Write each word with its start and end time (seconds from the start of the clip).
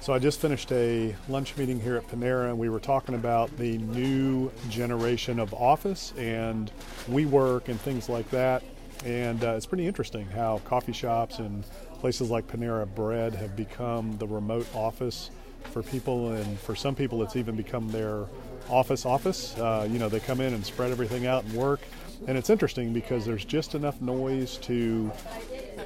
So 0.00 0.14
I 0.14 0.18
just 0.18 0.40
finished 0.40 0.72
a 0.72 1.14
lunch 1.28 1.58
meeting 1.58 1.78
here 1.78 1.94
at 1.94 2.08
Panera, 2.08 2.48
and 2.48 2.58
we 2.58 2.70
were 2.70 2.80
talking 2.80 3.14
about 3.14 3.54
the 3.58 3.76
new 3.76 4.50
generation 4.70 5.38
of 5.38 5.52
office 5.52 6.14
and 6.16 6.72
WeWork 7.10 7.68
and 7.68 7.78
things 7.78 8.08
like 8.08 8.28
that. 8.30 8.62
And 9.04 9.44
uh, 9.44 9.56
it's 9.56 9.66
pretty 9.66 9.86
interesting 9.86 10.26
how 10.26 10.62
coffee 10.64 10.94
shops 10.94 11.38
and 11.38 11.64
places 11.98 12.30
like 12.30 12.46
Panera 12.46 12.86
Bread 12.94 13.34
have 13.34 13.54
become 13.54 14.16
the 14.16 14.26
remote 14.26 14.66
office 14.74 15.30
for 15.64 15.82
people, 15.82 16.32
and 16.32 16.58
for 16.60 16.74
some 16.74 16.94
people, 16.94 17.22
it's 17.22 17.36
even 17.36 17.54
become 17.54 17.86
their 17.90 18.24
office 18.70 19.04
office. 19.04 19.54
Uh, 19.58 19.86
you 19.90 19.98
know, 19.98 20.08
they 20.08 20.20
come 20.20 20.40
in 20.40 20.54
and 20.54 20.64
spread 20.64 20.90
everything 20.90 21.26
out 21.26 21.44
and 21.44 21.52
work. 21.52 21.80
And 22.26 22.38
it's 22.38 22.48
interesting 22.48 22.94
because 22.94 23.26
there's 23.26 23.44
just 23.44 23.74
enough 23.74 24.00
noise 24.00 24.56
to 24.58 25.12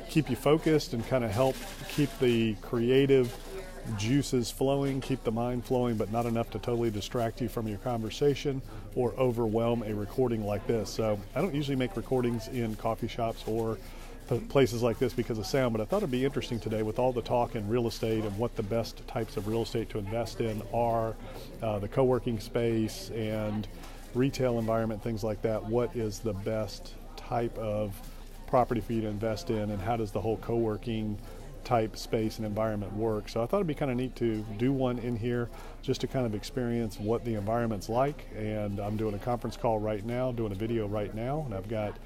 keep 0.08 0.30
you 0.30 0.36
focused 0.36 0.92
and 0.92 1.04
kind 1.08 1.24
of 1.24 1.32
help 1.32 1.56
keep 1.88 2.16
the 2.20 2.54
creative 2.62 3.36
juices 3.96 4.50
flowing, 4.50 5.00
keep 5.00 5.22
the 5.24 5.32
mind 5.32 5.64
flowing, 5.64 5.96
but 5.96 6.10
not 6.10 6.26
enough 6.26 6.50
to 6.50 6.58
totally 6.58 6.90
distract 6.90 7.40
you 7.40 7.48
from 7.48 7.68
your 7.68 7.78
conversation 7.78 8.62
or 8.94 9.12
overwhelm 9.18 9.82
a 9.82 9.94
recording 9.94 10.44
like 10.46 10.66
this. 10.66 10.90
So 10.90 11.18
I 11.34 11.40
don't 11.40 11.54
usually 11.54 11.76
make 11.76 11.96
recordings 11.96 12.48
in 12.48 12.76
coffee 12.76 13.08
shops 13.08 13.44
or 13.46 13.78
places 14.48 14.82
like 14.82 14.98
this 14.98 15.12
because 15.12 15.38
of 15.38 15.46
sound, 15.46 15.72
but 15.72 15.82
I 15.82 15.84
thought 15.84 15.98
it'd 15.98 16.10
be 16.10 16.24
interesting 16.24 16.58
today 16.58 16.82
with 16.82 16.98
all 16.98 17.12
the 17.12 17.22
talk 17.22 17.56
in 17.56 17.68
real 17.68 17.86
estate 17.86 18.24
and 18.24 18.36
what 18.38 18.56
the 18.56 18.62
best 18.62 19.06
types 19.06 19.36
of 19.36 19.46
real 19.46 19.62
estate 19.62 19.90
to 19.90 19.98
invest 19.98 20.40
in 20.40 20.62
are, 20.72 21.14
uh, 21.62 21.78
the 21.78 21.88
co-working 21.88 22.40
space 22.40 23.10
and 23.10 23.68
retail 24.14 24.58
environment, 24.58 25.02
things 25.02 25.24
like 25.24 25.42
that. 25.42 25.62
What 25.62 25.94
is 25.94 26.20
the 26.20 26.32
best 26.32 26.94
type 27.16 27.56
of 27.58 27.94
property 28.46 28.80
for 28.80 28.92
you 28.92 29.02
to 29.02 29.08
invest 29.08 29.50
in 29.50 29.70
and 29.70 29.80
how 29.80 29.96
does 29.96 30.10
the 30.10 30.20
whole 30.20 30.36
co-working 30.38 31.18
type 31.64 31.96
space 31.96 32.38
and 32.38 32.46
environment 32.46 32.92
work. 32.94 33.28
So 33.28 33.42
I 33.42 33.46
thought 33.46 33.58
it'd 33.58 33.66
be 33.66 33.74
kind 33.74 33.90
of 33.90 33.96
neat 33.96 34.14
to 34.16 34.44
do 34.58 34.72
one 34.72 34.98
in 34.98 35.16
here 35.16 35.48
just 35.82 36.00
to 36.02 36.06
kind 36.06 36.26
of 36.26 36.34
experience 36.34 36.98
what 36.98 37.24
the 37.24 37.34
environment's 37.34 37.88
like. 37.88 38.26
And 38.36 38.78
I'm 38.78 38.96
doing 38.96 39.14
a 39.14 39.18
conference 39.18 39.56
call 39.56 39.78
right 39.78 40.04
now, 40.04 40.32
doing 40.32 40.52
a 40.52 40.56
video 40.56 40.86
right 40.86 41.14
now, 41.14 41.42
and 41.46 41.54
I've 41.54 41.68
got 41.68 41.96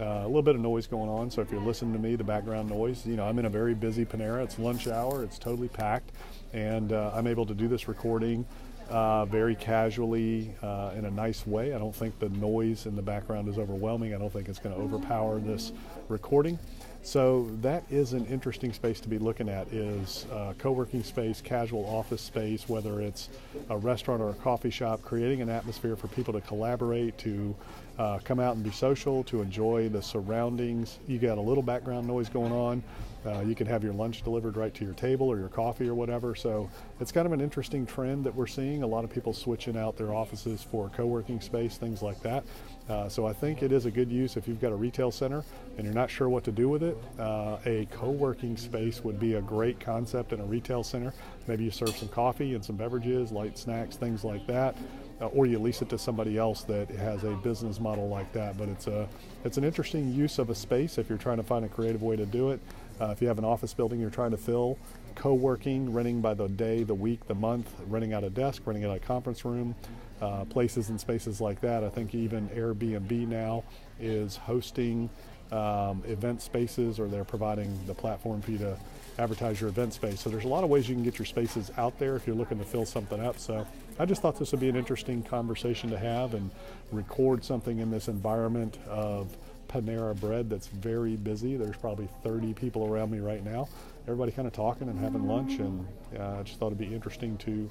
uh, 0.00 0.04
a 0.04 0.26
little 0.26 0.42
bit 0.42 0.54
of 0.54 0.60
noise 0.60 0.86
going 0.86 1.08
on. 1.08 1.30
So 1.30 1.42
if 1.42 1.50
you're 1.50 1.60
listening 1.60 1.92
to 1.92 1.98
me, 1.98 2.16
the 2.16 2.24
background 2.24 2.70
noise, 2.70 3.06
you 3.06 3.16
know, 3.16 3.24
I'm 3.24 3.38
in 3.38 3.44
a 3.44 3.50
very 3.50 3.74
busy 3.74 4.04
Panera. 4.04 4.42
It's 4.42 4.58
lunch 4.58 4.88
hour, 4.88 5.22
it's 5.22 5.38
totally 5.38 5.68
packed, 5.68 6.12
and 6.52 6.92
uh, 6.92 7.12
I'm 7.14 7.26
able 7.26 7.46
to 7.46 7.54
do 7.54 7.68
this 7.68 7.88
recording 7.88 8.46
uh, 8.90 9.24
very 9.26 9.54
casually 9.54 10.54
uh, 10.62 10.92
in 10.96 11.04
a 11.04 11.10
nice 11.10 11.46
way. 11.46 11.74
I 11.74 11.78
don't 11.78 11.94
think 11.94 12.18
the 12.18 12.28
noise 12.28 12.86
in 12.86 12.96
the 12.96 13.02
background 13.02 13.48
is 13.48 13.58
overwhelming. 13.58 14.14
I 14.14 14.18
don't 14.18 14.32
think 14.32 14.48
it's 14.48 14.58
going 14.58 14.74
to 14.74 14.80
overpower 14.80 15.38
this 15.38 15.72
recording. 16.08 16.58
So 17.04 17.48
that 17.62 17.82
is 17.90 18.12
an 18.12 18.26
interesting 18.26 18.72
space 18.72 19.00
to 19.00 19.08
be 19.08 19.18
looking 19.18 19.48
at 19.48 19.66
is 19.72 20.24
uh, 20.32 20.54
co-working 20.58 21.02
space, 21.02 21.40
casual 21.40 21.84
office 21.84 22.22
space, 22.22 22.68
whether 22.68 23.00
it's 23.00 23.28
a 23.70 23.76
restaurant 23.76 24.22
or 24.22 24.30
a 24.30 24.34
coffee 24.34 24.70
shop, 24.70 25.02
creating 25.02 25.42
an 25.42 25.48
atmosphere 25.48 25.96
for 25.96 26.06
people 26.08 26.32
to 26.32 26.40
collaborate, 26.40 27.18
to 27.18 27.56
uh, 27.98 28.18
come 28.24 28.38
out 28.38 28.54
and 28.54 28.64
be 28.64 28.70
social, 28.70 29.24
to 29.24 29.42
enjoy 29.42 29.88
the 29.88 30.00
surroundings. 30.00 31.00
You 31.08 31.18
got 31.18 31.38
a 31.38 31.40
little 31.40 31.62
background 31.62 32.06
noise 32.06 32.28
going 32.28 32.52
on. 32.52 32.82
Uh, 33.24 33.40
you 33.40 33.54
can 33.54 33.66
have 33.66 33.84
your 33.84 33.92
lunch 33.92 34.22
delivered 34.22 34.56
right 34.56 34.74
to 34.74 34.84
your 34.84 34.94
table 34.94 35.28
or 35.28 35.38
your 35.38 35.48
coffee 35.48 35.88
or 35.88 35.94
whatever. 35.94 36.34
So 36.34 36.68
it's 37.00 37.12
kind 37.12 37.26
of 37.26 37.32
an 37.32 37.40
interesting 37.40 37.86
trend 37.86 38.24
that 38.24 38.34
we're 38.34 38.48
seeing. 38.48 38.82
A 38.82 38.86
lot 38.86 39.04
of 39.04 39.10
people 39.10 39.32
switching 39.32 39.76
out 39.76 39.96
their 39.96 40.12
offices 40.12 40.62
for 40.62 40.88
co-working 40.96 41.40
space, 41.40 41.76
things 41.76 42.02
like 42.02 42.20
that. 42.22 42.42
Uh, 42.88 43.08
so 43.08 43.26
I 43.26 43.32
think 43.32 43.62
it 43.62 43.70
is 43.70 43.86
a 43.86 43.90
good 43.90 44.10
use 44.10 44.36
if 44.36 44.48
you've 44.48 44.60
got 44.60 44.72
a 44.72 44.76
retail 44.76 45.12
center 45.12 45.44
and 45.76 45.84
you're 45.84 45.94
not 45.94 46.10
sure 46.10 46.28
what 46.28 46.42
to 46.44 46.52
do 46.52 46.68
with 46.68 46.82
it. 46.82 46.91
Uh, 47.18 47.58
a 47.66 47.86
co-working 47.90 48.56
space 48.56 49.02
would 49.04 49.18
be 49.18 49.34
a 49.34 49.42
great 49.42 49.80
concept 49.80 50.32
in 50.32 50.40
a 50.40 50.44
retail 50.44 50.82
center. 50.82 51.12
Maybe 51.46 51.64
you 51.64 51.70
serve 51.70 51.96
some 51.96 52.08
coffee 52.08 52.54
and 52.54 52.64
some 52.64 52.76
beverages, 52.76 53.32
light 53.32 53.58
snacks, 53.58 53.96
things 53.96 54.24
like 54.24 54.46
that. 54.46 54.76
Uh, 55.20 55.26
or 55.26 55.46
you 55.46 55.58
lease 55.58 55.82
it 55.82 55.88
to 55.88 55.98
somebody 55.98 56.36
else 56.36 56.64
that 56.64 56.90
has 56.90 57.22
a 57.22 57.30
business 57.36 57.78
model 57.78 58.08
like 58.08 58.32
that. 58.32 58.58
But 58.58 58.68
it's 58.68 58.86
a 58.86 59.08
it's 59.44 59.56
an 59.56 59.64
interesting 59.64 60.12
use 60.12 60.38
of 60.38 60.50
a 60.50 60.54
space 60.54 60.98
if 60.98 61.08
you're 61.08 61.18
trying 61.18 61.36
to 61.36 61.42
find 61.42 61.64
a 61.64 61.68
creative 61.68 62.02
way 62.02 62.16
to 62.16 62.26
do 62.26 62.50
it. 62.50 62.60
Uh, 63.00 63.10
if 63.10 63.22
you 63.22 63.28
have 63.28 63.38
an 63.38 63.44
office 63.44 63.72
building 63.74 64.00
you're 64.00 64.10
trying 64.10 64.30
to 64.30 64.36
fill, 64.36 64.78
co-working, 65.14 65.92
renting 65.92 66.20
by 66.20 66.34
the 66.34 66.48
day, 66.48 66.82
the 66.82 66.94
week, 66.94 67.26
the 67.26 67.34
month, 67.34 67.72
renting 67.88 68.12
out 68.12 68.24
a 68.24 68.30
desk, 68.30 68.62
renting 68.64 68.84
out 68.84 68.96
a 68.96 69.00
conference 69.00 69.44
room, 69.44 69.74
uh, 70.20 70.44
places 70.44 70.88
and 70.88 71.00
spaces 71.00 71.40
like 71.40 71.60
that. 71.60 71.82
I 71.82 71.88
think 71.88 72.14
even 72.14 72.48
Airbnb 72.50 73.28
now 73.28 73.64
is 74.00 74.36
hosting 74.36 75.10
um, 75.52 76.02
event 76.06 76.42
spaces 76.42 76.98
or 76.98 77.06
they're 77.08 77.24
providing 77.24 77.78
the 77.86 77.94
platform 77.94 78.40
for 78.40 78.50
you 78.50 78.58
to 78.58 78.76
advertise 79.18 79.60
your 79.60 79.68
event 79.68 79.92
space. 79.92 80.20
So 80.20 80.30
there's 80.30 80.44
a 80.44 80.48
lot 80.48 80.64
of 80.64 80.70
ways 80.70 80.88
you 80.88 80.94
can 80.94 81.04
get 81.04 81.18
your 81.18 81.26
spaces 81.26 81.70
out 81.76 81.98
there 81.98 82.16
if 82.16 82.26
you're 82.26 82.36
looking 82.36 82.58
to 82.58 82.64
fill 82.64 82.86
something 82.86 83.20
up. 83.20 83.38
So 83.38 83.66
I 83.98 84.06
just 84.06 84.22
thought 84.22 84.38
this 84.38 84.52
would 84.52 84.60
be 84.60 84.70
an 84.70 84.76
interesting 84.76 85.22
conversation 85.22 85.90
to 85.90 85.98
have 85.98 86.34
and 86.34 86.50
record 86.90 87.44
something 87.44 87.78
in 87.78 87.90
this 87.90 88.08
environment 88.08 88.78
of 88.88 89.36
Panera 89.68 90.18
Bread 90.18 90.48
that's 90.48 90.68
very 90.68 91.16
busy. 91.16 91.56
There's 91.56 91.76
probably 91.76 92.08
30 92.22 92.54
people 92.54 92.86
around 92.86 93.10
me 93.10 93.20
right 93.20 93.44
now. 93.44 93.68
Everybody 94.04 94.32
kind 94.32 94.48
of 94.48 94.54
talking 94.54 94.88
and 94.88 94.98
having 94.98 95.26
lunch, 95.26 95.58
and 95.58 95.86
uh, 96.18 96.38
I 96.40 96.42
just 96.42 96.58
thought 96.58 96.66
it'd 96.66 96.78
be 96.78 96.92
interesting 96.92 97.36
to 97.38 97.70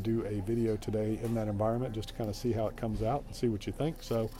do 0.00 0.24
a 0.24 0.40
video 0.42 0.76
today 0.76 1.18
in 1.22 1.34
that 1.34 1.48
environment 1.48 1.94
just 1.94 2.08
to 2.08 2.14
kind 2.14 2.30
of 2.30 2.36
see 2.36 2.52
how 2.52 2.66
it 2.66 2.76
comes 2.76 3.02
out 3.02 3.24
and 3.26 3.36
see 3.36 3.48
what 3.48 3.66
you 3.66 3.72
think. 3.72 4.02
So 4.02 4.30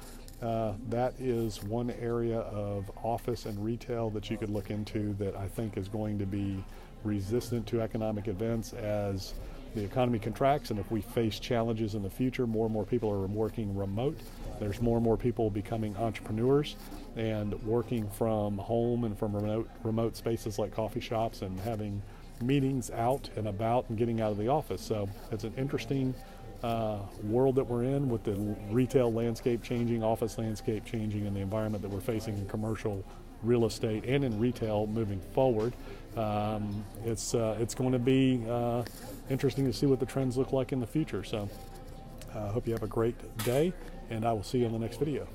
uh, 0.42 0.72
that 0.88 1.14
is 1.20 1.62
one 1.62 1.90
area 1.90 2.40
of 2.40 2.90
office 3.02 3.46
and 3.46 3.62
retail 3.64 4.10
that 4.10 4.28
you 4.30 4.36
could 4.36 4.50
look 4.50 4.70
into 4.70 5.14
that 5.14 5.36
I 5.36 5.46
think 5.46 5.76
is 5.76 5.88
going 5.88 6.18
to 6.18 6.26
be 6.26 6.62
resistant 7.04 7.66
to 7.68 7.80
economic 7.80 8.28
events 8.28 8.72
as 8.72 9.34
the 9.74 9.82
economy 9.84 10.18
contracts 10.18 10.70
and 10.70 10.78
if 10.78 10.90
we 10.90 11.00
face 11.00 11.38
challenges 11.38 11.94
in 11.94 12.02
the 12.02 12.10
future, 12.10 12.46
more 12.46 12.66
and 12.66 12.74
more 12.74 12.84
people 12.84 13.10
are 13.10 13.26
working 13.26 13.74
remote. 13.76 14.18
There's 14.60 14.82
more 14.82 14.98
and 14.98 15.04
more 15.04 15.16
people 15.16 15.48
becoming 15.48 15.96
entrepreneurs 15.96 16.76
and 17.16 17.54
working 17.62 18.08
from 18.10 18.58
home 18.58 19.04
and 19.04 19.18
from 19.18 19.34
remote, 19.34 19.70
remote 19.82 20.16
spaces 20.16 20.58
like 20.58 20.74
coffee 20.74 21.00
shops 21.00 21.42
and 21.42 21.58
having 21.60 22.02
meetings 22.42 22.90
out 22.90 23.30
and 23.36 23.46
about 23.46 23.88
and 23.88 23.96
getting 23.96 24.20
out 24.20 24.32
of 24.32 24.38
the 24.38 24.48
office. 24.48 24.82
So 24.82 25.08
it's 25.30 25.44
an 25.44 25.54
interesting 25.56 26.14
uh, 26.62 26.98
world 27.24 27.56
that 27.56 27.64
we're 27.64 27.84
in 27.84 28.08
with 28.08 28.22
the 28.24 28.34
retail 28.70 29.12
landscape 29.12 29.62
changing, 29.62 30.02
office 30.02 30.38
landscape 30.38 30.84
changing, 30.84 31.26
and 31.26 31.34
the 31.34 31.40
environment 31.40 31.82
that 31.82 31.90
we're 31.90 32.00
facing 32.00 32.36
in 32.38 32.46
commercial 32.46 33.04
real 33.42 33.66
estate 33.66 34.04
and 34.04 34.24
in 34.24 34.38
retail 34.38 34.86
moving 34.86 35.20
forward. 35.34 35.74
Um, 36.16 36.84
it's 37.04 37.34
uh, 37.34 37.56
it's 37.58 37.74
going 37.74 37.92
to 37.92 37.98
be 37.98 38.44
uh, 38.48 38.84
interesting 39.30 39.64
to 39.66 39.72
see 39.72 39.86
what 39.86 40.00
the 40.00 40.06
trends 40.06 40.36
look 40.36 40.52
like 40.52 40.72
in 40.72 40.80
the 40.80 40.86
future. 40.86 41.24
So 41.24 41.48
I 42.34 42.38
uh, 42.38 42.52
hope 42.52 42.66
you 42.66 42.72
have 42.72 42.82
a 42.82 42.88
great 42.88 43.16
day, 43.44 43.72
and 44.10 44.24
I 44.24 44.32
will 44.32 44.42
see 44.42 44.58
you 44.58 44.66
in 44.66 44.72
the 44.72 44.78
next 44.78 44.98
video. 44.98 45.26